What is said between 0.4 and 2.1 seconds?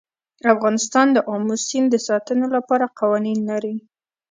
افغانستان د آمو سیند د